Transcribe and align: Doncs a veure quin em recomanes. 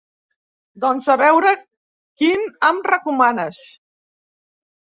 Doncs 0.85 1.09
a 1.15 1.17
veure 1.23 1.51
quin 2.23 2.47
em 2.73 2.81
recomanes. 2.89 3.63